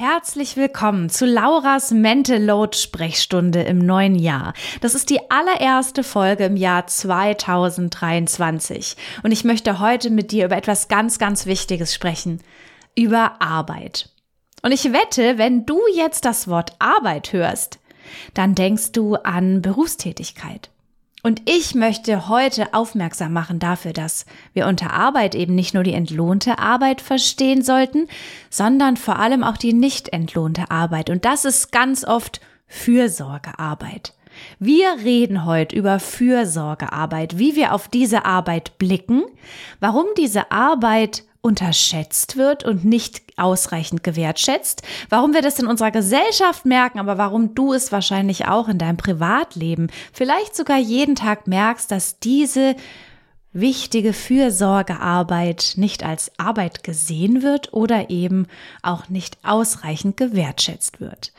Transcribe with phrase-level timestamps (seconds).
[0.00, 4.54] Herzlich willkommen zu Lauras Mental Load Sprechstunde im neuen Jahr.
[4.80, 10.56] Das ist die allererste Folge im Jahr 2023 und ich möchte heute mit dir über
[10.56, 12.40] etwas ganz, ganz Wichtiges sprechen.
[12.96, 14.08] Über Arbeit.
[14.62, 17.78] Und ich wette, wenn du jetzt das Wort Arbeit hörst,
[18.32, 20.70] dann denkst du an Berufstätigkeit.
[21.22, 25.92] Und ich möchte heute aufmerksam machen dafür, dass wir unter Arbeit eben nicht nur die
[25.92, 28.08] entlohnte Arbeit verstehen sollten,
[28.48, 31.10] sondern vor allem auch die nicht entlohnte Arbeit.
[31.10, 34.14] Und das ist ganz oft Fürsorgearbeit.
[34.58, 39.24] Wir reden heute über Fürsorgearbeit, wie wir auf diese Arbeit blicken,
[39.80, 46.66] warum diese Arbeit unterschätzt wird und nicht ausreichend gewertschätzt, warum wir das in unserer Gesellschaft
[46.66, 51.90] merken, aber warum du es wahrscheinlich auch in deinem Privatleben, vielleicht sogar jeden Tag merkst,
[51.90, 52.76] dass diese
[53.52, 58.46] wichtige Fürsorgearbeit nicht als Arbeit gesehen wird oder eben
[58.82, 61.32] auch nicht ausreichend gewertschätzt wird.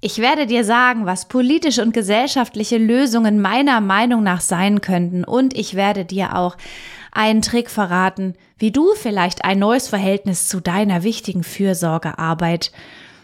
[0.00, 5.56] Ich werde dir sagen, was politische und gesellschaftliche Lösungen meiner Meinung nach sein könnten und
[5.56, 6.56] ich werde dir auch
[7.14, 12.72] einen Trick verraten, wie du vielleicht ein neues Verhältnis zu deiner wichtigen Fürsorgearbeit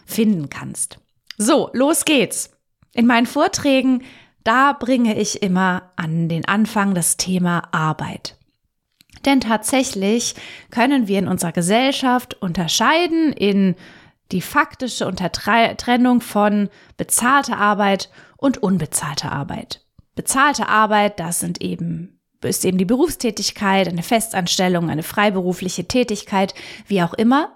[0.07, 0.99] finden kannst.
[1.37, 2.51] So, los geht's.
[2.93, 4.03] In meinen Vorträgen,
[4.45, 8.37] da bringe ich immer an den Anfang das Thema Arbeit.
[9.25, 10.35] Denn tatsächlich
[10.71, 13.75] können wir in unserer Gesellschaft unterscheiden in
[14.33, 19.85] die faktische Untertrennung von bezahlter Arbeit und unbezahlter Arbeit.
[20.15, 26.55] Bezahlte Arbeit, das sind eben ist eben die Berufstätigkeit, eine Festanstellung, eine freiberufliche Tätigkeit,
[26.87, 27.53] wie auch immer.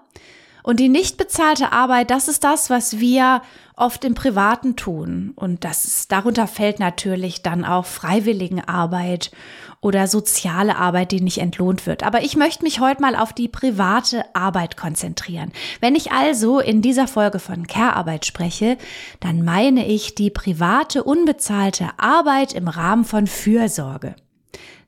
[0.65, 3.43] Und die nicht bezahlte Arbeit, das ist das, was wir
[3.75, 5.31] oft im Privaten tun.
[5.35, 9.29] Und das ist, darunter fällt natürlich dann auch Freiwilligenarbeit
[9.79, 12.01] oder soziale Arbeit, die nicht entlohnt wird.
[12.01, 15.51] Aber ich möchte mich heute mal auf die private Arbeit konzentrieren.
[15.81, 18.79] Wenn ich also in dieser Folge von Care-Arbeit spreche,
[19.19, 24.15] dann meine ich die private, unbezahlte Arbeit im Rahmen von Fürsorge.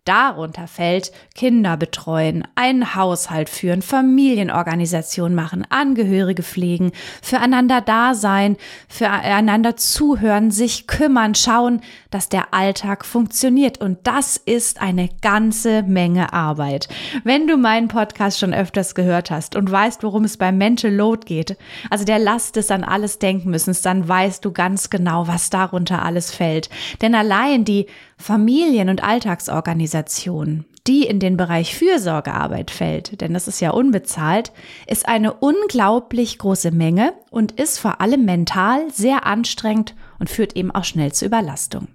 [0.08, 8.56] Darunter fällt Kinder betreuen, einen Haushalt führen, Familienorganisation machen, Angehörige pflegen, füreinander da sein,
[8.88, 13.80] füreinander zuhören, sich kümmern, schauen, dass der Alltag funktioniert.
[13.80, 16.88] Und das ist eine ganze Menge Arbeit.
[17.26, 21.26] Wenn du meinen Podcast schon öfters gehört hast und weißt, worum es beim Mental Load
[21.26, 21.58] geht,
[21.90, 26.04] also der Last des an alles denken müssen, dann weißt du ganz genau, was darunter
[26.04, 26.70] alles fällt.
[27.02, 33.60] Denn allein die Familien- und Alltagsorganisation, die in den Bereich Fürsorgearbeit fällt, denn das ist
[33.60, 34.52] ja unbezahlt,
[34.88, 40.72] ist eine unglaublich große Menge und ist vor allem mental sehr anstrengend und führt eben
[40.72, 41.90] auch schnell zu Überlastung.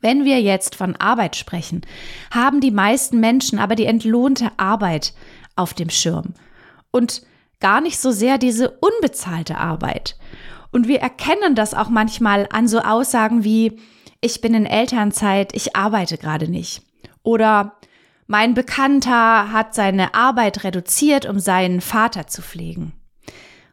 [0.00, 1.82] Wenn wir jetzt von Arbeit sprechen,
[2.30, 5.14] haben die meisten Menschen aber die entlohnte Arbeit
[5.56, 6.34] auf dem Schirm
[6.90, 7.22] und
[7.60, 10.16] gar nicht so sehr diese unbezahlte Arbeit.
[10.70, 13.78] Und wir erkennen das auch manchmal an so Aussagen wie,
[14.20, 16.82] ich bin in Elternzeit, ich arbeite gerade nicht.
[17.22, 17.76] Oder
[18.26, 22.92] mein Bekannter hat seine Arbeit reduziert, um seinen Vater zu pflegen.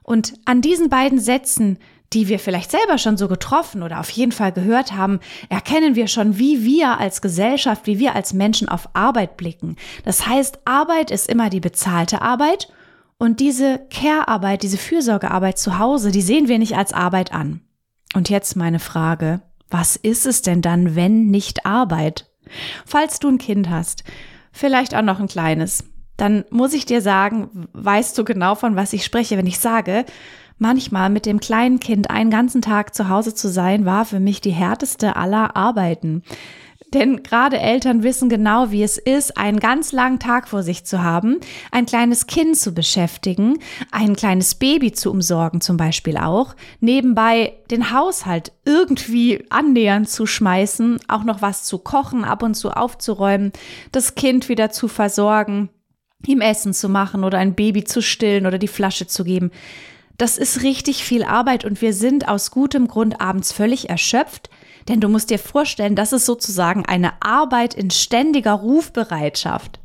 [0.04, 1.80] Und an diesen beiden Sätzen,
[2.12, 5.20] die wir vielleicht selber schon so getroffen oder auf jeden Fall gehört haben,
[5.50, 9.78] erkennen wir schon, wie wir als Gesellschaft, wie wir als Menschen auf Arbeit blicken.
[10.06, 12.68] Das heißt, Arbeit ist immer die bezahlte Arbeit
[13.18, 17.62] und diese Care-Arbeit, diese Fürsorgearbeit zu Hause, die sehen wir nicht als Arbeit an.
[18.14, 19.42] Und jetzt meine Frage,
[19.74, 22.30] was ist es denn dann, wenn nicht Arbeit?
[22.86, 24.04] Falls du ein Kind hast,
[24.52, 25.84] vielleicht auch noch ein kleines,
[26.16, 30.06] dann muss ich dir sagen, weißt du genau, von was ich spreche, wenn ich sage,
[30.60, 34.42] manchmal mit dem kleinen Kind einen ganzen Tag zu Hause zu sein, war für mich
[34.42, 36.22] die härteste aller Arbeiten.
[36.94, 41.02] Denn gerade Eltern wissen genau, wie es ist, einen ganz langen Tag vor sich zu
[41.02, 41.40] haben,
[41.72, 43.58] ein kleines Kind zu beschäftigen,
[43.92, 51.00] ein kleines Baby zu umsorgen zum Beispiel auch, nebenbei den Haushalt irgendwie annähernd zu schmeißen,
[51.08, 53.52] auch noch was zu kochen, ab und zu aufzuräumen,
[53.92, 55.70] das Kind wieder zu versorgen
[56.28, 59.52] ihm Essen zu machen oder ein Baby zu stillen oder die Flasche zu geben.
[60.18, 64.50] Das ist richtig viel Arbeit und wir sind aus gutem Grund abends völlig erschöpft,
[64.88, 69.80] denn du musst dir vorstellen, das ist sozusagen eine Arbeit in ständiger Rufbereitschaft.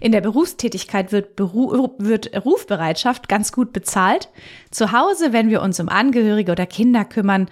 [0.00, 4.28] In der Berufstätigkeit wird, Beru wird Rufbereitschaft ganz gut bezahlt.
[4.70, 7.48] Zu Hause, wenn wir uns um Angehörige oder Kinder kümmern,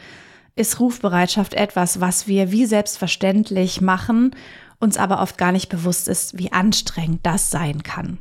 [0.56, 4.34] ist Rufbereitschaft etwas, was wir wie selbstverständlich machen,
[4.80, 8.18] uns aber oft gar nicht bewusst ist, wie anstrengend das sein kann.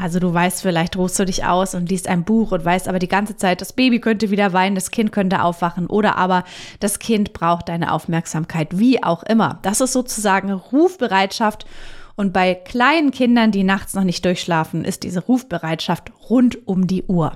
[0.00, 2.98] Also du weißt, vielleicht ruhst du dich aus und liest ein Buch und weißt aber
[2.98, 6.44] die ganze Zeit, das Baby könnte wieder weinen, das Kind könnte aufwachen oder aber
[6.78, 9.58] das Kind braucht deine Aufmerksamkeit, wie auch immer.
[9.62, 11.66] Das ist sozusagen Rufbereitschaft
[12.16, 17.04] und bei kleinen Kindern, die nachts noch nicht durchschlafen, ist diese Rufbereitschaft rund um die
[17.04, 17.32] Uhr.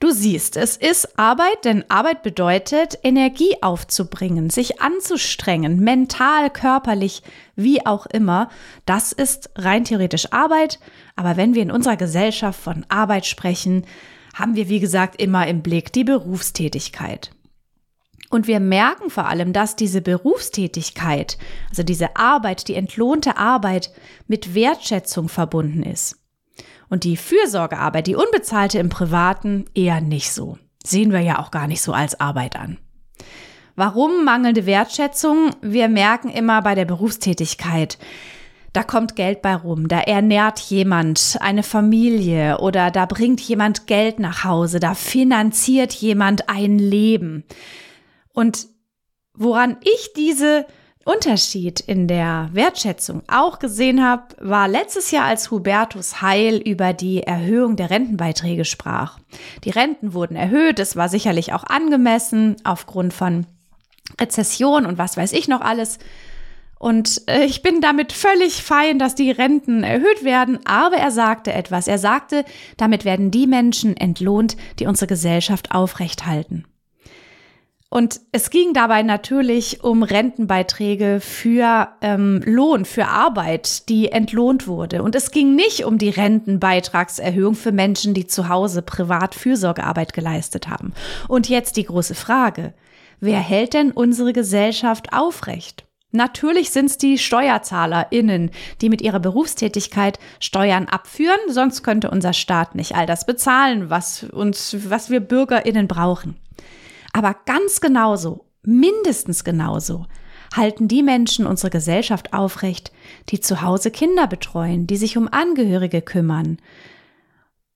[0.00, 7.22] Du siehst, es ist Arbeit, denn Arbeit bedeutet, Energie aufzubringen, sich anzustrengen, mental, körperlich,
[7.56, 8.48] wie auch immer.
[8.86, 10.80] Das ist rein theoretisch Arbeit,
[11.16, 13.86] aber wenn wir in unserer Gesellschaft von Arbeit sprechen,
[14.34, 17.30] haben wir, wie gesagt, immer im Blick die Berufstätigkeit.
[18.30, 21.38] Und wir merken vor allem, dass diese Berufstätigkeit,
[21.70, 23.92] also diese Arbeit, die entlohnte Arbeit
[24.26, 26.16] mit Wertschätzung verbunden ist.
[26.94, 30.58] Und die Fürsorgearbeit, die unbezahlte im Privaten, eher nicht so.
[30.86, 32.78] Sehen wir ja auch gar nicht so als Arbeit an.
[33.74, 35.50] Warum mangelnde Wertschätzung?
[35.60, 37.98] Wir merken immer bei der Berufstätigkeit,
[38.72, 44.20] da kommt Geld bei rum, da ernährt jemand eine Familie oder da bringt jemand Geld
[44.20, 47.42] nach Hause, da finanziert jemand ein Leben.
[48.32, 48.68] Und
[49.36, 50.64] woran ich diese
[51.04, 57.22] Unterschied in der Wertschätzung auch gesehen habe, war letztes Jahr, als Hubertus Heil über die
[57.22, 59.18] Erhöhung der Rentenbeiträge sprach.
[59.64, 63.46] Die Renten wurden erhöht, es war sicherlich auch angemessen aufgrund von
[64.20, 65.98] Rezession und was weiß ich noch alles.
[66.78, 71.52] Und äh, ich bin damit völlig fein, dass die Renten erhöht werden, aber er sagte
[71.52, 71.88] etwas.
[71.88, 72.44] Er sagte,
[72.76, 76.66] damit werden die Menschen entlohnt, die unsere Gesellschaft aufrechthalten.
[77.94, 85.00] Und es ging dabei natürlich um Rentenbeiträge für ähm, Lohn, für Arbeit, die entlohnt wurde.
[85.00, 90.66] Und es ging nicht um die Rentenbeitragserhöhung für Menschen, die zu Hause privat Fürsorgearbeit geleistet
[90.66, 90.92] haben.
[91.28, 92.74] Und jetzt die große Frage.
[93.20, 95.84] Wer hält denn unsere Gesellschaft aufrecht?
[96.10, 98.50] Natürlich sind es die SteuerzahlerInnen,
[98.80, 104.24] die mit ihrer Berufstätigkeit Steuern abführen, sonst könnte unser Staat nicht all das bezahlen, was
[104.24, 106.34] uns, was wir BürgerInnen brauchen.
[107.14, 110.06] Aber ganz genauso, mindestens genauso,
[110.52, 112.90] halten die Menschen unsere Gesellschaft aufrecht,
[113.28, 116.58] die zu Hause Kinder betreuen, die sich um Angehörige kümmern.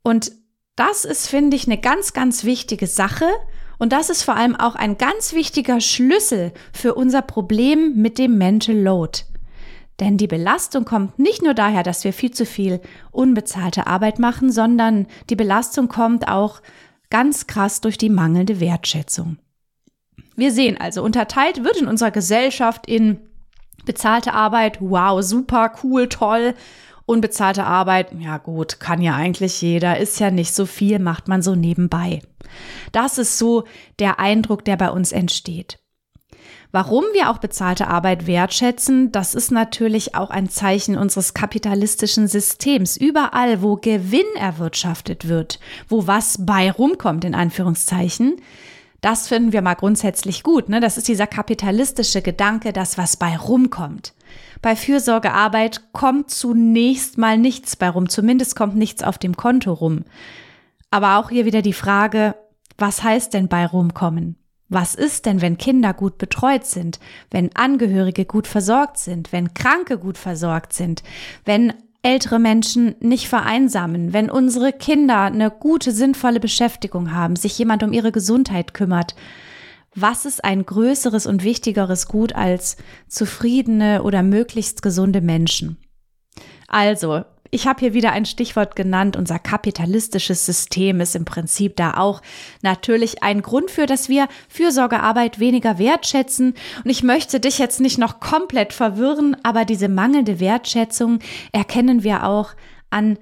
[0.03, 0.33] Und
[0.75, 3.27] das ist, finde ich, eine ganz, ganz wichtige Sache.
[3.79, 8.39] Und das ist vor allem auch ein ganz wichtiger Schlüssel für unser Problem mit dem
[8.39, 9.21] Mental Load.
[10.01, 12.81] Denn die Belastung kommt nicht nur daher, dass wir viel zu viel
[13.13, 16.61] unbezahlte Arbeit machen, sondern die Belastung kommt auch
[17.11, 19.39] ganz krass durch die mangelnde Wertschätzung.
[20.37, 23.19] Wir sehen also, unterteilt wird in unserer Gesellschaft in
[23.85, 26.55] bezahlte Arbeit, wow, super, cool, toll.
[27.07, 31.41] Unbezahlte Arbeit, ja gut, kann ja eigentlich jeder, ist ja nicht so viel, macht man
[31.41, 32.21] so nebenbei.
[32.93, 33.65] Das ist so
[33.99, 35.79] der Eindruck, der bei uns entsteht.
[36.71, 42.99] Warum wir auch bezahlte Arbeit wertschätzen, das ist natürlich auch ein Zeichen unseres kapitalistischen Systems.
[42.99, 48.37] Überall, wo Gewinn erwirtschaftet wird, wo was bei rumkommt, in Anführungszeichen,
[49.01, 50.69] das finden wir mal grundsätzlich gut.
[50.69, 50.81] Ne?
[50.81, 54.13] Das ist dieser kapitalistische Gedanke, dass was bei rumkommt.
[54.61, 60.05] Bei Fürsorgearbeit kommt zunächst mal nichts bei rum, zumindest kommt nichts auf dem Konto rum.
[60.91, 62.35] Aber auch hier wieder die Frage,
[62.77, 64.37] was heißt denn bei rumkommen?
[64.69, 69.99] Was ist denn, wenn Kinder gut betreut sind, wenn Angehörige gut versorgt sind, wenn Kranke
[69.99, 71.03] gut versorgt sind,
[71.45, 71.73] wenn
[72.03, 77.93] ältere Menschen nicht vereinsamen, wenn unsere Kinder eine gute, sinnvolle Beschäftigung haben, sich jemand um
[77.93, 79.15] ihre Gesundheit kümmert?
[79.95, 82.77] Was ist ein größeres und wichtigeres Gut als
[83.09, 85.79] zufriedene oder möglichst gesunde Menschen?
[86.69, 89.17] Also, ich habe hier wieder ein Stichwort genannt.
[89.17, 92.21] Unser kapitalistisches System ist im Prinzip da auch
[92.63, 96.55] natürlich ein Grund für, dass wir Fürsorgearbeit weniger wertschätzen.
[96.85, 101.21] Und ich möchte dich jetzt nicht noch komplett verwirren, aber diese mangelnde Wertschätzung
[101.53, 102.51] erkennen wir auch
[102.91, 103.19] an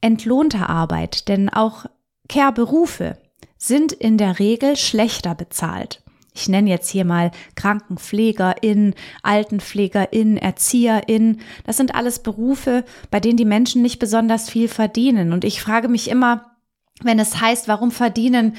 [0.00, 1.86] entlohnter Arbeit, denn auch
[2.28, 3.18] Care-Berufe
[3.58, 6.02] sind in der Regel schlechter bezahlt
[6.36, 11.40] ich nenne jetzt hier mal KrankenpflegerInnen, AltenpflegerInnen, ErzieherInnen.
[11.64, 15.32] Das sind alles Berufe, bei denen die Menschen nicht besonders viel verdienen.
[15.32, 16.56] Und ich frage mich immer,
[17.02, 18.54] wenn es heißt, warum verdienen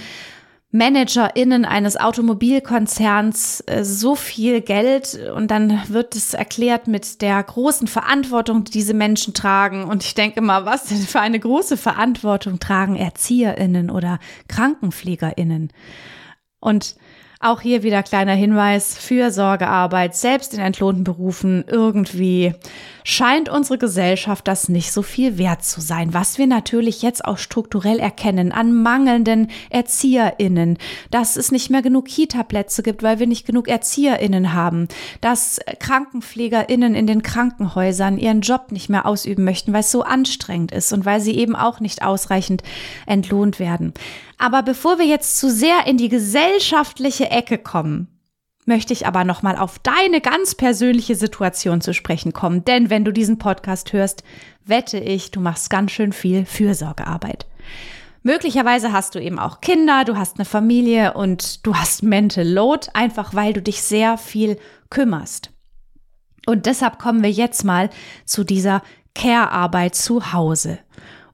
[0.71, 7.87] ManagerInnen eines Automobilkonzerns äh, so viel Geld und dann wird es erklärt mit der großen
[7.87, 9.85] Verantwortung, die diese Menschen tragen.
[9.85, 14.19] Und ich denke mal, was denn für eine große Verantwortung tragen ErzieherInnen oder
[14.49, 15.71] KrankenpflegerInnen?
[16.59, 16.95] Und
[17.39, 22.53] auch hier wieder kleiner Hinweis, Fürsorgearbeit, selbst in entlohnten Berufen, irgendwie
[23.03, 27.37] scheint unsere Gesellschaft das nicht so viel wert zu sein, was wir natürlich jetzt auch
[27.37, 30.77] strukturell erkennen an mangelnden ErzieherInnen,
[31.11, 34.87] dass es nicht mehr genug Kita-Plätze gibt, weil wir nicht genug ErzieherInnen haben,
[35.21, 40.71] dass KrankenpflegerInnen in den Krankenhäusern ihren Job nicht mehr ausüben möchten, weil es so anstrengend
[40.71, 42.63] ist und weil sie eben auch nicht ausreichend
[43.05, 43.93] entlohnt werden.
[44.37, 48.07] Aber bevor wir jetzt zu sehr in die gesellschaftliche Ecke kommen,
[48.65, 52.65] möchte ich aber nochmal auf deine ganz persönliche Situation zu sprechen kommen.
[52.65, 54.23] Denn wenn du diesen Podcast hörst,
[54.65, 57.47] wette ich, du machst ganz schön viel Fürsorgearbeit.
[58.23, 62.87] Möglicherweise hast du eben auch Kinder, du hast eine Familie und du hast Mental Load,
[62.93, 65.51] einfach weil du dich sehr viel kümmerst.
[66.45, 67.89] Und deshalb kommen wir jetzt mal
[68.25, 68.81] zu dieser
[69.15, 70.79] Care-Arbeit zu Hause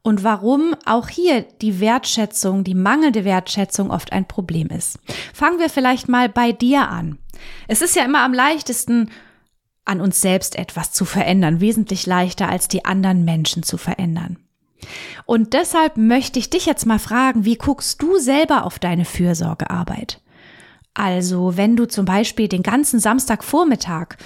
[0.03, 4.99] und warum auch hier die Wertschätzung, die mangelnde Wertschätzung oft ein Problem ist.
[5.33, 7.17] Fangen wir vielleicht mal bei dir an.
[7.67, 9.09] Es ist ja immer am leichtesten,
[9.85, 14.37] an uns selbst etwas zu verändern, wesentlich leichter als die anderen Menschen zu verändern.
[15.25, 20.21] Und deshalb möchte ich dich jetzt mal fragen, wie guckst du selber auf deine Fürsorgearbeit?
[20.93, 24.17] Also, wenn du zum Beispiel den ganzen Samstagvormittag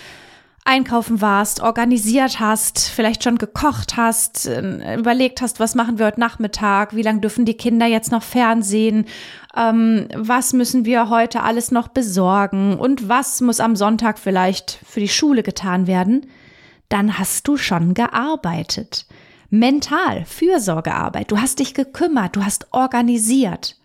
[0.68, 6.20] einkaufen warst, organisiert hast, vielleicht schon gekocht hast, äh, überlegt hast, was machen wir heute
[6.20, 9.06] Nachmittag, wie lange dürfen die Kinder jetzt noch Fernsehen,
[9.56, 15.00] ähm, was müssen wir heute alles noch besorgen und was muss am Sonntag vielleicht für
[15.00, 16.28] die Schule getan werden,
[16.90, 19.06] dann hast du schon gearbeitet.
[19.50, 21.32] Mental, Fürsorgearbeit.
[21.32, 23.78] Du hast dich gekümmert, du hast organisiert.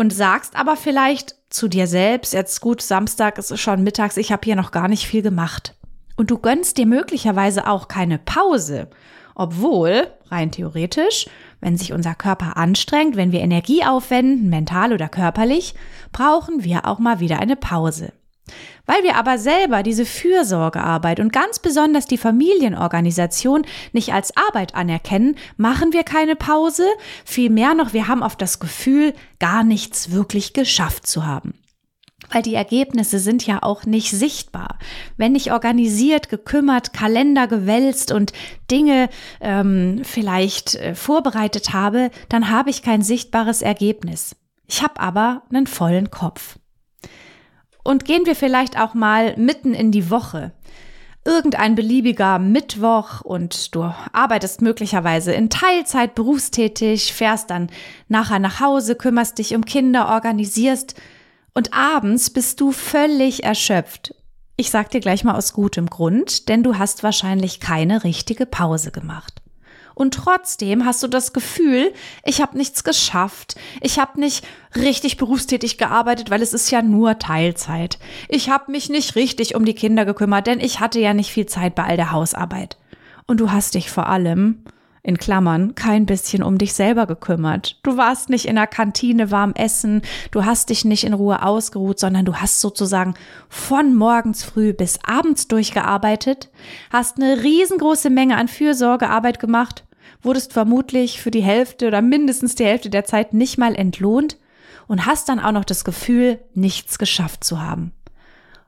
[0.00, 4.40] Und sagst aber vielleicht, zu dir selbst, jetzt gut, Samstag ist schon mittags, ich habe
[4.46, 5.74] hier noch gar nicht viel gemacht.
[6.16, 8.88] Und du gönnst dir möglicherweise auch keine Pause,
[9.34, 11.28] obwohl, rein theoretisch,
[11.60, 15.74] wenn sich unser Körper anstrengt, wenn wir Energie aufwenden, mental oder körperlich,
[16.12, 18.14] brauchen wir auch mal wieder eine Pause.
[18.86, 25.36] Weil wir aber selber diese Fürsorgearbeit und ganz besonders die Familienorganisation nicht als Arbeit anerkennen,
[25.56, 26.86] machen wir keine Pause,
[27.24, 31.54] vielmehr noch, wir haben oft das Gefühl, gar nichts wirklich geschafft zu haben
[32.30, 34.78] weil die Ergebnisse sind ja auch nicht sichtbar.
[35.16, 38.32] Wenn ich organisiert, gekümmert, Kalender gewälzt und
[38.70, 39.08] Dinge
[39.40, 44.36] ähm, vielleicht äh, vorbereitet habe, dann habe ich kein sichtbares Ergebnis.
[44.66, 46.59] Ich habe aber einen vollen Kopf.
[47.90, 50.52] Und gehen wir vielleicht auch mal mitten in die Woche.
[51.24, 57.68] Irgendein beliebiger Mittwoch und du arbeitest möglicherweise in Teilzeit berufstätig, fährst dann
[58.06, 60.94] nachher nach Hause, kümmerst dich um Kinder, organisierst
[61.52, 64.14] und abends bist du völlig erschöpft.
[64.54, 68.92] Ich sag dir gleich mal aus gutem Grund, denn du hast wahrscheinlich keine richtige Pause
[68.92, 69.42] gemacht
[70.00, 71.92] und trotzdem hast du das Gefühl,
[72.24, 77.18] ich habe nichts geschafft, ich habe nicht richtig berufstätig gearbeitet, weil es ist ja nur
[77.18, 77.98] Teilzeit.
[78.30, 81.44] Ich habe mich nicht richtig um die Kinder gekümmert, denn ich hatte ja nicht viel
[81.44, 82.78] Zeit bei all der Hausarbeit.
[83.26, 84.64] Und du hast dich vor allem
[85.02, 87.78] in Klammern, kein bisschen um dich selber gekümmert.
[87.82, 91.98] Du warst nicht in der Kantine warm essen, du hast dich nicht in Ruhe ausgeruht,
[91.98, 93.12] sondern du hast sozusagen
[93.50, 96.48] von morgens früh bis abends durchgearbeitet,
[96.90, 99.84] hast eine riesengroße Menge an Fürsorgearbeit gemacht
[100.22, 104.36] wurdest vermutlich für die Hälfte oder mindestens die Hälfte der Zeit nicht mal entlohnt
[104.86, 107.92] und hast dann auch noch das Gefühl, nichts geschafft zu haben.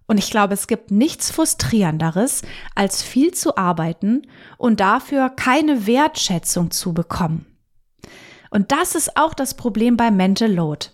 [0.07, 2.43] Und ich glaube, es gibt nichts frustrierenderes,
[2.75, 4.23] als viel zu arbeiten
[4.59, 7.47] und dafür keine Wertschätzung zu bekommen.
[8.51, 10.89] Und das ist auch das Problem bei Mental Load.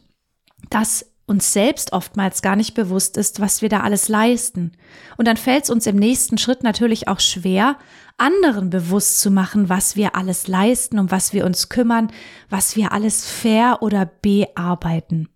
[0.70, 4.72] Dass uns selbst oftmals gar nicht bewusst ist, was wir da alles leisten.
[5.16, 7.76] Und dann fällt es uns im nächsten Schritt natürlich auch schwer,
[8.16, 12.10] anderen bewusst zu machen, was wir alles leisten, um was wir uns kümmern,
[12.48, 15.28] was wir alles fair oder bearbeiten.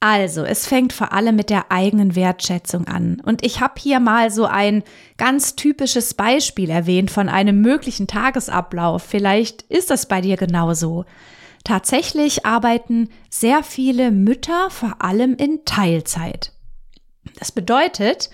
[0.00, 3.20] Also, es fängt vor allem mit der eigenen Wertschätzung an.
[3.24, 4.84] Und ich habe hier mal so ein
[5.16, 9.02] ganz typisches Beispiel erwähnt von einem möglichen Tagesablauf.
[9.02, 11.06] Vielleicht ist das bei dir genauso.
[11.66, 16.52] Tatsächlich arbeiten sehr viele Mütter vor allem in Teilzeit.
[17.40, 18.30] Das bedeutet,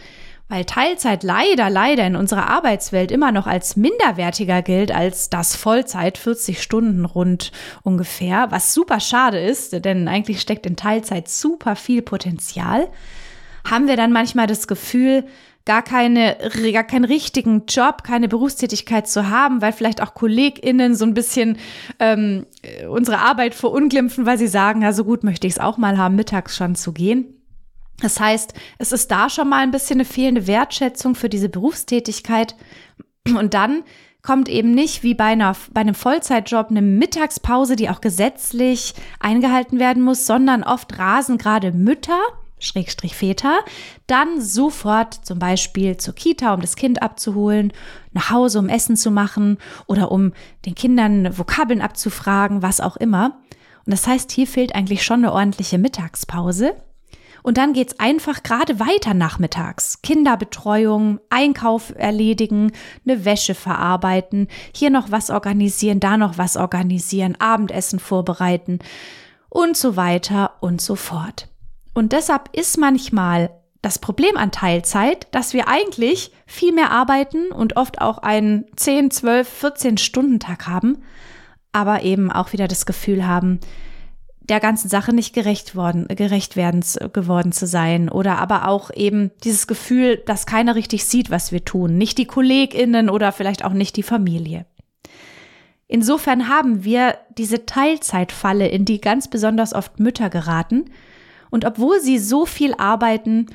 [0.49, 6.19] weil Teilzeit leider, leider in unserer Arbeitswelt immer noch als minderwertiger gilt als das Vollzeit,
[6.19, 12.03] 40 Stunden rund ungefähr, was super schade ist, denn eigentlich steckt in Teilzeit super viel
[12.03, 12.91] Potenzial,
[13.65, 15.25] haben wir dann manchmal das Gefühl,
[15.65, 16.37] gar keine,
[16.73, 21.59] gar keinen richtigen Job, keine Berufstätigkeit zu haben, weil vielleicht auch KollegInnen so ein bisschen
[21.99, 22.47] ähm,
[22.89, 26.17] unsere Arbeit verunglimpfen, weil sie sagen, ja, so gut möchte ich es auch mal haben,
[26.17, 27.43] mittags schon zu gehen.
[28.01, 32.57] Das heißt, es ist da schon mal ein bisschen eine fehlende Wertschätzung für diese Berufstätigkeit.
[33.25, 33.85] Und dann
[34.23, 39.79] kommt eben nicht wie bei, einer, bei einem Vollzeitjob eine Mittagspause, die auch gesetzlich eingehalten
[39.79, 42.21] werden muss, sondern oft rasen gerade Mütter,
[42.63, 43.61] Schrägstrich Väter,
[44.07, 47.73] dann sofort zum Beispiel zur Kita, um das Kind abzuholen,
[48.13, 50.33] nach Hause, um Essen zu machen oder um
[50.65, 53.39] den Kindern Vokabeln abzufragen, was auch immer.
[53.85, 56.77] Und das heißt, hier fehlt eigentlich schon eine ordentliche Mittagspause.
[57.43, 60.01] Und dann geht's einfach gerade weiter nachmittags.
[60.03, 62.71] Kinderbetreuung, Einkauf erledigen,
[63.05, 68.79] eine Wäsche verarbeiten, hier noch was organisieren, da noch was organisieren, Abendessen vorbereiten
[69.49, 71.49] und so weiter und so fort.
[71.95, 73.51] Und deshalb ist manchmal
[73.83, 79.11] das Problem an Teilzeit, dass wir eigentlich viel mehr arbeiten und oft auch einen 10,
[79.11, 81.03] 12, 14 Stunden Tag haben,
[81.73, 83.61] aber eben auch wieder das Gefühl haben,
[84.41, 89.31] der ganzen Sache nicht gerecht worden, gerecht werden geworden zu sein oder aber auch eben
[89.45, 93.73] dieses Gefühl, dass keiner richtig sieht, was wir tun, nicht die KollegInnen oder vielleicht auch
[93.73, 94.67] nicht die Familie.
[95.87, 100.87] Insofern haben wir diese Teilzeitfalle, in die ganz besonders oft Mütter geraten.
[101.53, 103.47] Und obwohl sie so viel arbeiten,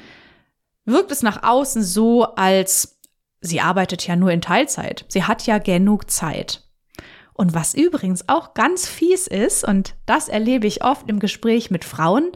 [0.85, 2.99] wirkt es nach außen so, als
[3.41, 5.03] sie arbeitet ja nur in Teilzeit.
[5.07, 6.63] Sie hat ja genug Zeit.
[7.33, 11.85] Und was übrigens auch ganz fies ist, und das erlebe ich oft im Gespräch mit
[11.85, 12.31] Frauen,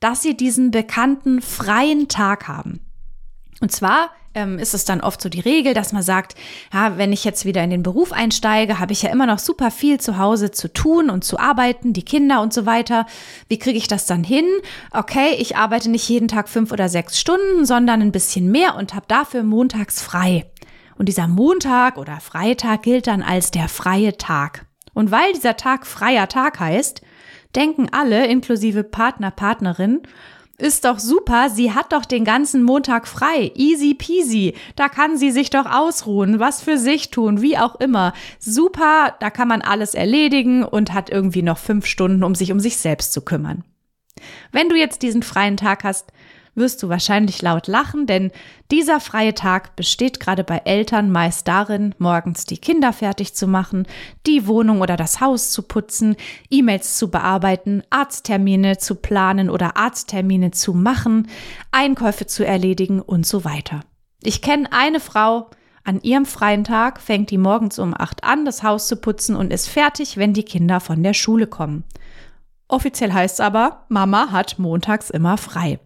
[0.00, 2.80] dass sie diesen bekannten freien Tag haben.
[3.60, 6.34] Und zwar ähm, ist es dann oft so die Regel, dass man sagt,
[6.72, 9.70] ja, wenn ich jetzt wieder in den Beruf einsteige, habe ich ja immer noch super
[9.70, 13.06] viel zu Hause zu tun und zu arbeiten, die Kinder und so weiter.
[13.48, 14.46] Wie kriege ich das dann hin?
[14.90, 18.94] Okay, ich arbeite nicht jeden Tag fünf oder sechs Stunden, sondern ein bisschen mehr und
[18.94, 20.46] habe dafür montags frei.
[20.96, 24.66] Und dieser Montag oder Freitag gilt dann als der freie Tag.
[24.94, 27.02] Und weil dieser Tag freier Tag heißt,
[27.54, 30.02] denken alle, inklusive Partner, Partnerin,
[30.62, 33.52] ist doch super, sie hat doch den ganzen Montag frei.
[33.54, 34.54] Easy peasy.
[34.76, 38.12] Da kann sie sich doch ausruhen, was für sich tun, wie auch immer.
[38.38, 42.60] Super, da kann man alles erledigen und hat irgendwie noch fünf Stunden, um sich um
[42.60, 43.64] sich selbst zu kümmern.
[44.52, 46.12] Wenn du jetzt diesen freien Tag hast,
[46.54, 48.30] wirst du wahrscheinlich laut lachen, denn
[48.70, 53.86] dieser freie Tag besteht gerade bei Eltern meist darin, morgens die Kinder fertig zu machen,
[54.26, 56.16] die Wohnung oder das Haus zu putzen,
[56.50, 61.28] E-Mails zu bearbeiten, Arzttermine zu planen oder Arzttermine zu machen,
[61.70, 63.80] Einkäufe zu erledigen und so weiter.
[64.22, 65.50] Ich kenne eine Frau,
[65.84, 69.52] an ihrem freien Tag fängt die morgens um acht an, das Haus zu putzen und
[69.52, 71.84] ist fertig, wenn die Kinder von der Schule kommen.
[72.68, 75.80] Offiziell heißt es aber, Mama hat montags immer frei.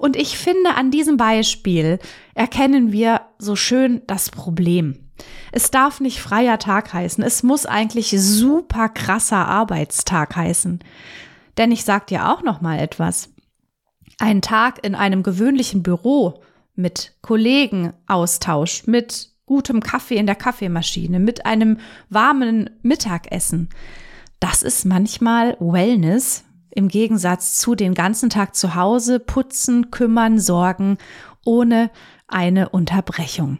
[0.00, 1.98] Und ich finde, an diesem Beispiel
[2.34, 5.10] erkennen wir so schön das Problem.
[5.52, 7.22] Es darf nicht freier Tag heißen.
[7.22, 10.80] Es muss eigentlich super krasser Arbeitstag heißen.
[11.58, 13.28] Denn ich sag dir auch noch mal etwas.
[14.18, 16.42] Ein Tag in einem gewöhnlichen Büro
[16.74, 23.68] mit Kollegenaustausch, mit gutem Kaffee in der Kaffeemaschine, mit einem warmen Mittagessen.
[24.38, 30.98] Das ist manchmal Wellness, im Gegensatz zu den ganzen Tag zu Hause putzen, kümmern, sorgen,
[31.44, 31.90] ohne
[32.28, 33.58] eine Unterbrechung.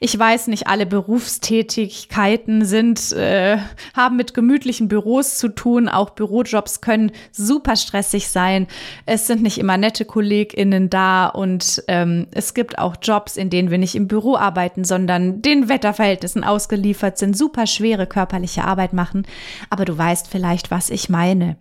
[0.00, 3.58] Ich weiß nicht, alle Berufstätigkeiten sind, äh,
[3.94, 5.88] haben mit gemütlichen Büros zu tun.
[5.88, 8.66] Auch Bürojobs können super stressig sein.
[9.04, 13.70] Es sind nicht immer nette KollegInnen da und ähm, es gibt auch Jobs, in denen
[13.70, 19.26] wir nicht im Büro arbeiten, sondern den Wetterverhältnissen ausgeliefert sind, super schwere körperliche Arbeit machen.
[19.68, 21.58] Aber du weißt vielleicht, was ich meine.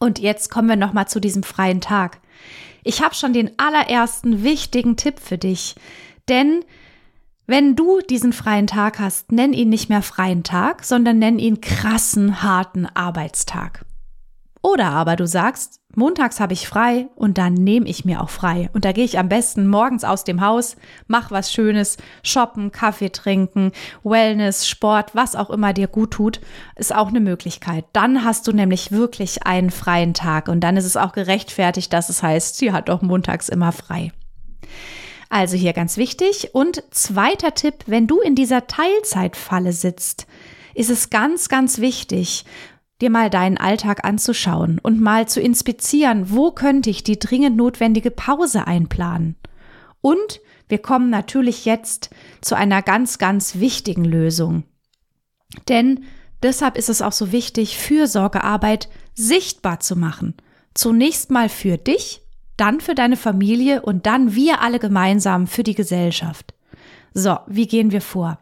[0.00, 2.20] Und jetzt kommen wir nochmal zu diesem freien Tag.
[2.84, 5.74] Ich habe schon den allerersten wichtigen Tipp für dich.
[6.28, 6.64] Denn
[7.46, 11.60] wenn du diesen freien Tag hast, nenn ihn nicht mehr freien Tag, sondern nenn ihn
[11.60, 13.84] krassen, harten Arbeitstag.
[14.60, 18.70] Oder aber du sagst, montags habe ich frei und dann nehme ich mir auch frei.
[18.72, 23.10] Und da gehe ich am besten morgens aus dem Haus, mach was Schönes, shoppen, Kaffee
[23.10, 26.40] trinken, Wellness, Sport, was auch immer dir gut tut,
[26.76, 27.84] ist auch eine Möglichkeit.
[27.92, 32.08] Dann hast du nämlich wirklich einen freien Tag und dann ist es auch gerechtfertigt, dass
[32.08, 34.12] es heißt, sie hat doch montags immer frei.
[35.30, 36.50] Also hier ganz wichtig.
[36.54, 40.26] Und zweiter Tipp, wenn du in dieser Teilzeitfalle sitzt,
[40.74, 42.44] ist es ganz, ganz wichtig,
[43.00, 48.10] dir mal deinen Alltag anzuschauen und mal zu inspizieren, wo könnte ich die dringend notwendige
[48.10, 49.36] Pause einplanen.
[50.00, 54.64] Und wir kommen natürlich jetzt zu einer ganz, ganz wichtigen Lösung.
[55.68, 56.04] Denn
[56.42, 60.34] deshalb ist es auch so wichtig, Fürsorgearbeit sichtbar zu machen.
[60.74, 62.22] Zunächst mal für dich
[62.58, 66.54] dann für deine Familie und dann wir alle gemeinsam für die Gesellschaft.
[67.14, 68.38] So, wie gehen wir vor?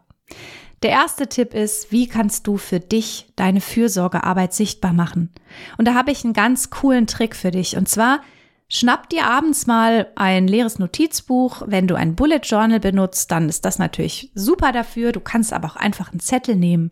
[0.83, 5.31] Der erste Tipp ist, wie kannst du für dich deine Fürsorgearbeit sichtbar machen?
[5.77, 7.77] Und da habe ich einen ganz coolen Trick für dich.
[7.77, 8.21] Und zwar,
[8.69, 11.63] schnapp dir abends mal ein leeres Notizbuch.
[11.65, 15.11] Wenn du ein Bullet Journal benutzt, dann ist das natürlich super dafür.
[15.11, 16.91] Du kannst aber auch einfach einen Zettel nehmen.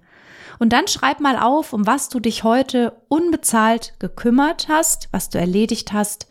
[0.58, 5.38] Und dann schreib mal auf, um was du dich heute unbezahlt gekümmert hast, was du
[5.38, 6.28] erledigt hast.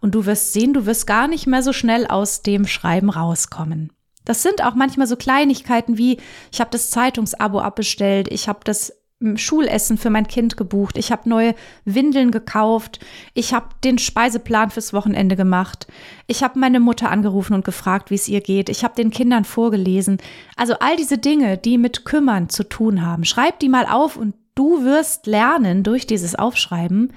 [0.00, 3.92] Und du wirst sehen, du wirst gar nicht mehr so schnell aus dem Schreiben rauskommen.
[4.24, 6.18] Das sind auch manchmal so Kleinigkeiten wie,
[6.52, 11.10] ich habe das Zeitungsabo abbestellt, ich habe das hm, Schulessen für mein Kind gebucht, ich
[11.10, 11.54] habe neue
[11.84, 13.00] Windeln gekauft,
[13.34, 15.86] ich habe den Speiseplan fürs Wochenende gemacht,
[16.26, 19.44] ich habe meine Mutter angerufen und gefragt, wie es ihr geht, ich habe den Kindern
[19.44, 20.18] vorgelesen.
[20.56, 24.34] Also all diese Dinge, die mit Kümmern zu tun haben, schreib die mal auf und
[24.54, 27.12] du wirst lernen durch dieses Aufschreiben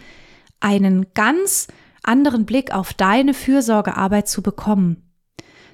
[0.59, 1.67] einen ganz
[2.03, 5.04] anderen Blick auf deine Fürsorgearbeit zu bekommen.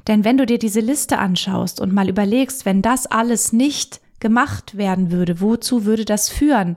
[0.07, 4.77] Denn wenn du dir diese Liste anschaust und mal überlegst, wenn das alles nicht gemacht
[4.77, 6.75] werden würde, wozu würde das führen?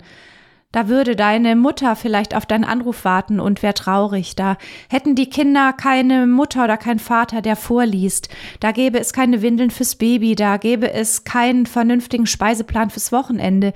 [0.74, 4.34] Da würde deine Mutter vielleicht auf deinen Anruf warten und wäre traurig.
[4.34, 4.56] Da
[4.90, 8.28] hätten die Kinder keine Mutter oder keinen Vater, der vorliest.
[8.58, 10.34] Da gäbe es keine Windeln fürs Baby.
[10.34, 13.72] Da gäbe es keinen vernünftigen Speiseplan fürs Wochenende.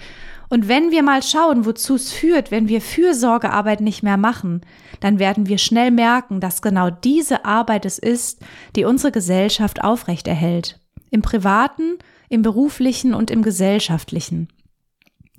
[0.49, 4.63] Und wenn wir mal schauen, wozu es führt, wenn wir Fürsorgearbeit nicht mehr machen,
[5.01, 8.41] dann werden wir schnell merken, dass genau diese Arbeit es ist,
[8.75, 10.81] die unsere Gesellschaft aufrechterhält.
[11.11, 14.49] Im privaten, im beruflichen und im gesellschaftlichen.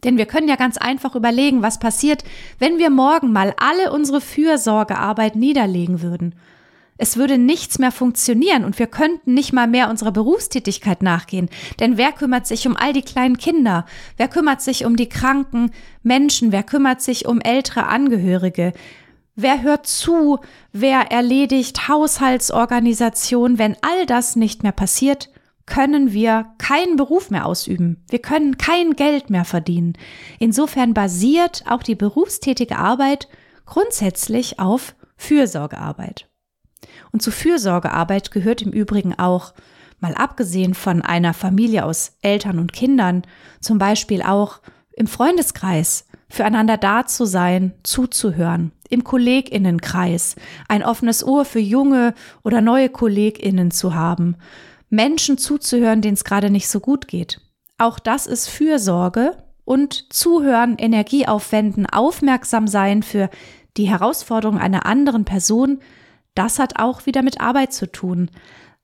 [0.04, 2.24] Denn wir können ja ganz einfach überlegen, was passiert,
[2.58, 6.36] wenn wir morgen mal alle unsere Fürsorgearbeit niederlegen würden
[7.00, 11.50] es würde nichts mehr funktionieren und wir könnten nicht mal mehr unserer Berufstätigkeit nachgehen.
[11.80, 13.86] Denn wer kümmert sich um all die kleinen Kinder?
[14.18, 15.72] Wer kümmert sich um die kranken
[16.04, 16.52] Menschen?
[16.52, 18.74] Wer kümmert sich um ältere Angehörige?
[19.36, 20.40] Wer hört zu?
[20.74, 23.58] Wer erledigt Haushaltsorganisation?
[23.58, 25.30] Wenn all das nicht mehr passiert,
[25.66, 28.04] können wir keinen Beruf mehr ausüben.
[28.10, 29.94] Wir können kein Geld mehr verdienen.
[30.38, 33.30] Insofern basiert auch die berufstätige Arbeit
[33.66, 36.29] grundsätzlich auf Fürsorgearbeit.
[37.12, 39.54] Und zu Fürsorgearbeit gehört im Übrigen auch,
[40.00, 43.24] mal abgesehen von einer Familie aus Eltern und Kindern,
[43.60, 44.60] zum Beispiel auch
[44.94, 50.36] im Freundeskreis, füreinander da zu sein, zuzuhören, im Kolleginnenkreis,
[50.68, 54.36] ein offenes Ohr für junge oder neue Kolleginnen zu haben,
[54.90, 57.42] Menschen zuzuhören, denen es gerade nicht so gut geht.
[57.78, 63.30] Auch das ist Fürsorge und Zuhören, Energie aufwenden, aufmerksam sein für
[63.78, 65.80] die Herausforderung einer anderen Person,
[66.36, 68.32] das hat auch wieder mit Arbeit zu tun.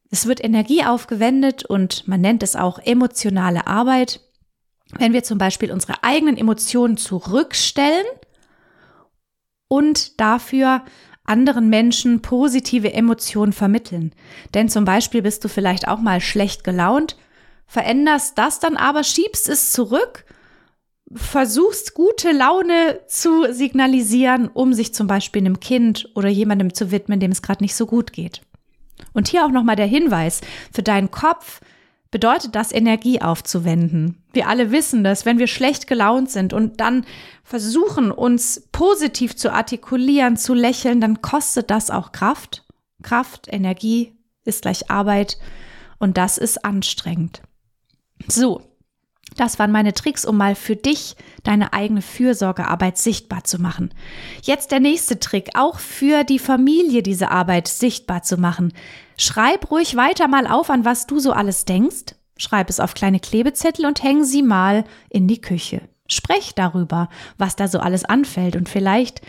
[0.09, 4.21] Es wird Energie aufgewendet und man nennt es auch emotionale Arbeit.
[4.97, 8.05] Wenn wir zum Beispiel unsere eigenen Emotionen zurückstellen
[9.67, 10.83] und dafür
[11.25, 14.13] anderen Menschen positive Emotionen vermitteln.
[14.53, 17.17] Denn zum Beispiel bist du vielleicht auch mal schlecht gelaunt,
[17.65, 20.24] veränderst das dann aber, schiebst es zurück
[21.15, 27.19] versuchst, gute Laune zu signalisieren, um sich zum Beispiel einem Kind oder jemandem zu widmen,
[27.19, 28.41] dem es gerade nicht so gut geht.
[29.13, 30.41] Und hier auch nochmal der Hinweis,
[30.73, 31.61] für deinen Kopf
[32.11, 34.23] bedeutet das, Energie aufzuwenden.
[34.31, 37.05] Wir alle wissen das, wenn wir schlecht gelaunt sind und dann
[37.43, 42.63] versuchen, uns positiv zu artikulieren, zu lächeln, dann kostet das auch Kraft.
[43.03, 44.13] Kraft, Energie
[44.45, 45.37] ist gleich Arbeit
[45.99, 47.41] und das ist anstrengend.
[48.27, 48.61] So,
[49.37, 53.93] das waren meine Tricks, um mal für dich deine eigene Fürsorgearbeit sichtbar zu machen.
[54.41, 58.73] Jetzt der nächste Trick, auch für die Familie diese Arbeit sichtbar zu machen.
[59.17, 62.15] Schreib ruhig weiter mal auf, an was du so alles denkst.
[62.37, 65.81] Schreib es auf kleine Klebezettel und häng sie mal in die Küche.
[66.07, 69.21] Sprech darüber, was da so alles anfällt und vielleicht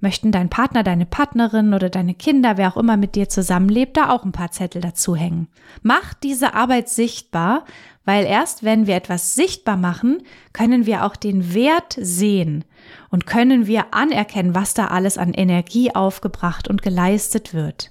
[0.00, 4.10] möchten dein Partner, deine Partnerin oder deine Kinder, wer auch immer mit dir zusammenlebt, da
[4.10, 5.48] auch ein paar Zettel dazu hängen.
[5.82, 7.64] Mach diese Arbeit sichtbar,
[8.04, 12.64] weil erst wenn wir etwas sichtbar machen, können wir auch den Wert sehen
[13.10, 17.90] und können wir anerkennen, was da alles an Energie aufgebracht und geleistet wird.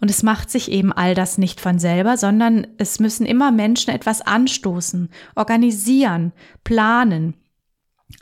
[0.00, 3.94] Und es macht sich eben all das nicht von selber, sondern es müssen immer Menschen
[3.94, 6.32] etwas anstoßen, organisieren,
[6.64, 7.34] planen.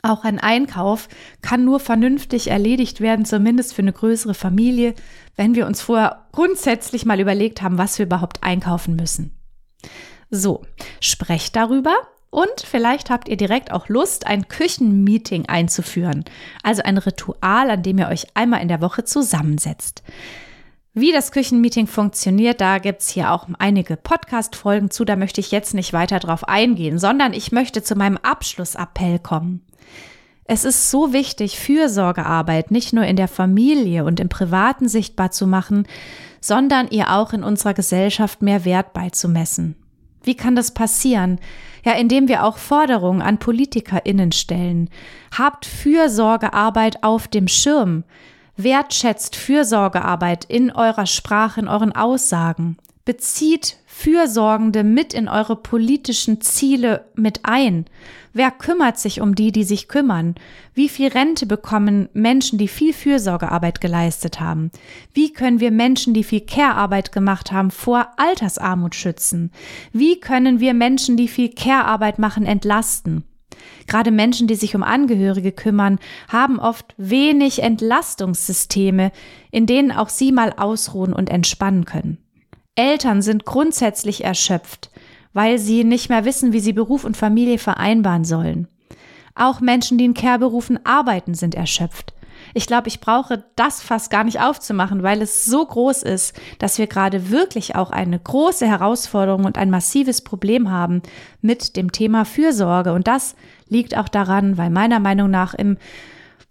[0.01, 1.07] Auch ein Einkauf
[1.41, 4.95] kann nur vernünftig erledigt werden, zumindest für eine größere Familie,
[5.35, 9.31] wenn wir uns vorher grundsätzlich mal überlegt haben, was wir überhaupt einkaufen müssen.
[10.29, 10.63] So,
[10.99, 11.95] sprecht darüber
[12.29, 16.25] und vielleicht habt ihr direkt auch Lust, ein Küchenmeeting einzuführen.
[16.63, 20.01] Also ein Ritual, an dem ihr euch einmal in der Woche zusammensetzt.
[20.95, 25.05] Wie das Küchenmeeting funktioniert, da gibt's hier auch einige Podcast-Folgen zu.
[25.05, 29.65] Da möchte ich jetzt nicht weiter drauf eingehen, sondern ich möchte zu meinem Abschlussappell kommen.
[30.45, 35.47] Es ist so wichtig, Fürsorgearbeit nicht nur in der Familie und im Privaten sichtbar zu
[35.47, 35.87] machen,
[36.41, 39.75] sondern ihr auch in unserer Gesellschaft mehr Wert beizumessen.
[40.23, 41.39] Wie kann das passieren?
[41.85, 44.89] Ja, indem wir auch Forderungen an PolitikerInnen stellen.
[45.37, 48.03] Habt Fürsorgearbeit auf dem Schirm.
[48.55, 52.77] Wertschätzt Fürsorgearbeit in eurer Sprache, in euren Aussagen.
[53.05, 57.83] Bezieht Fürsorgende mit in eure politischen Ziele mit ein.
[58.31, 60.35] Wer kümmert sich um die, die sich kümmern?
[60.73, 64.71] Wie viel Rente bekommen Menschen, die viel Fürsorgearbeit geleistet haben?
[65.13, 69.51] Wie können wir Menschen, die viel Care-Arbeit gemacht haben, vor Altersarmut schützen?
[69.91, 73.25] Wie können wir Menschen, die viel Care-Arbeit machen, entlasten?
[73.85, 79.11] Gerade Menschen, die sich um Angehörige kümmern, haben oft wenig Entlastungssysteme,
[79.51, 82.22] in denen auch sie mal ausruhen und entspannen können.
[82.75, 84.89] Eltern sind grundsätzlich erschöpft,
[85.33, 88.67] weil sie nicht mehr wissen, wie sie Beruf und Familie vereinbaren sollen.
[89.35, 92.13] Auch Menschen, die in Care-Berufen arbeiten, sind erschöpft.
[92.55, 96.77] Ich glaube, ich brauche das fast gar nicht aufzumachen, weil es so groß ist, dass
[96.77, 101.01] wir gerade wirklich auch eine große Herausforderung und ein massives Problem haben
[101.41, 102.93] mit dem Thema Fürsorge.
[102.93, 103.35] Und das
[103.69, 105.77] liegt auch daran, weil meiner Meinung nach im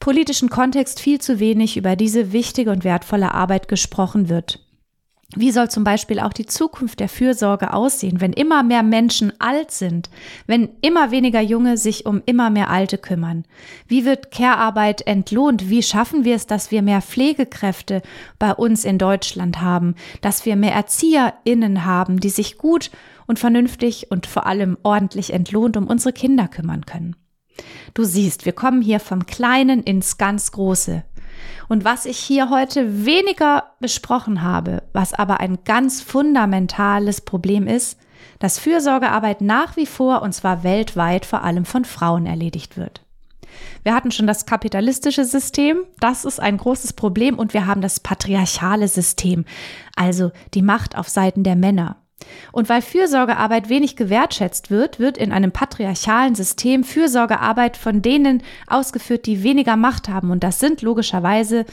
[0.00, 4.61] politischen Kontext viel zu wenig über diese wichtige und wertvolle Arbeit gesprochen wird.
[5.35, 9.71] Wie soll zum Beispiel auch die Zukunft der Fürsorge aussehen, wenn immer mehr Menschen alt
[9.71, 10.11] sind,
[10.47, 13.45] wenn immer weniger Junge sich um immer mehr Alte kümmern?
[13.88, 15.71] Wie wird Care-Arbeit entlohnt?
[15.71, 18.03] Wie schaffen wir es, dass wir mehr Pflegekräfte
[18.38, 22.90] bei uns in Deutschland haben, dass wir mehr ErzieherInnen haben, die sich gut
[23.27, 27.16] und vernünftig und vor allem ordentlich entlohnt um unsere Kinder kümmern können?
[27.95, 31.05] Du siehst, wir kommen hier vom Kleinen ins ganz Große.
[31.68, 37.98] Und was ich hier heute weniger besprochen habe, was aber ein ganz fundamentales Problem ist,
[38.38, 43.02] dass Fürsorgearbeit nach wie vor und zwar weltweit vor allem von Frauen erledigt wird.
[43.83, 48.00] Wir hatten schon das kapitalistische System, das ist ein großes Problem und wir haben das
[48.00, 49.44] patriarchale System,
[49.96, 51.96] also die Macht auf Seiten der Männer.
[52.52, 59.26] Und weil Fürsorgearbeit wenig gewertschätzt wird, wird in einem patriarchalen System Fürsorgearbeit von denen ausgeführt,
[59.26, 60.30] die weniger Macht haben.
[60.30, 61.64] Und das sind logischerweise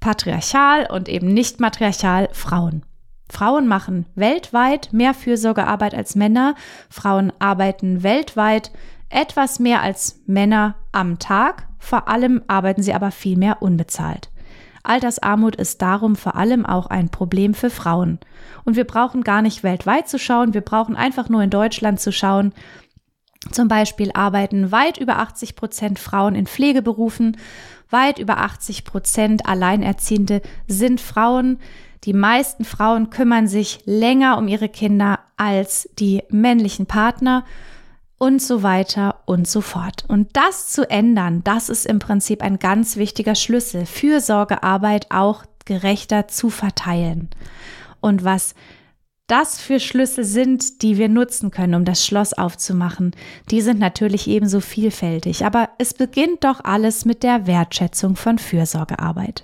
[0.00, 2.84] patriarchal und eben nicht matriarchal Frauen.
[3.30, 6.54] Frauen machen weltweit mehr Fürsorgearbeit als Männer.
[6.90, 8.70] Frauen arbeiten weltweit
[9.08, 11.68] etwas mehr als Männer am Tag.
[11.78, 14.31] Vor allem arbeiten sie aber viel mehr unbezahlt.
[14.82, 18.18] Altersarmut ist darum vor allem auch ein Problem für Frauen.
[18.64, 22.12] Und wir brauchen gar nicht weltweit zu schauen, wir brauchen einfach nur in Deutschland zu
[22.12, 22.52] schauen.
[23.50, 27.36] Zum Beispiel arbeiten weit über 80 Prozent Frauen in Pflegeberufen,
[27.90, 31.58] weit über 80 Prozent Alleinerziehende sind Frauen.
[32.04, 37.44] Die meisten Frauen kümmern sich länger um ihre Kinder als die männlichen Partner
[38.22, 40.04] und so weiter und so fort.
[40.06, 46.28] Und das zu ändern, das ist im Prinzip ein ganz wichtiger Schlüssel, Fürsorgearbeit auch gerechter
[46.28, 47.30] zu verteilen.
[48.00, 48.54] Und was
[49.26, 53.10] das für Schlüssel sind, die wir nutzen können, um das Schloss aufzumachen,
[53.50, 55.44] die sind natürlich ebenso vielfältig.
[55.44, 59.42] Aber es beginnt doch alles mit der Wertschätzung von Fürsorgearbeit.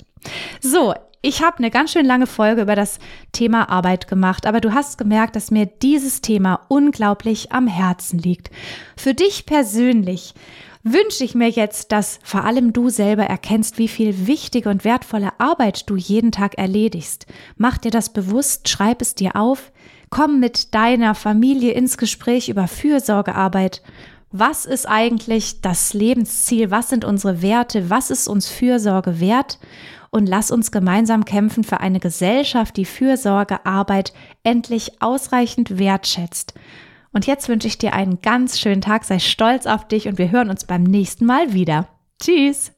[0.60, 2.98] So, ich habe eine ganz schön lange Folge über das
[3.33, 8.50] Thema Arbeit gemacht, aber du hast gemerkt, dass mir dieses Thema unglaublich am Herzen liegt.
[8.96, 10.35] Für dich persönlich
[10.85, 15.31] wünsche ich mir jetzt, dass vor allem du selber erkennst, wie viel wichtige und wertvolle
[15.38, 17.26] Arbeit du jeden Tag erledigst.
[17.57, 19.72] Mach dir das bewusst, schreib es dir auf,
[20.11, 23.83] komm mit deiner Familie ins Gespräch über Fürsorgearbeit.
[24.31, 26.70] Was ist eigentlich das Lebensziel?
[26.70, 27.90] Was sind unsere Werte?
[27.90, 29.59] Was ist uns Fürsorge wert?
[30.11, 36.55] Und lass uns gemeinsam kämpfen für eine Gesellschaft, die Fürsorgearbeit endlich ausreichend wertschätzt.
[37.12, 40.31] Und jetzt wünsche ich dir einen ganz schönen Tag, sei stolz auf dich und wir
[40.31, 41.88] hören uns beim nächsten Mal wieder.
[42.23, 42.77] Tschüss!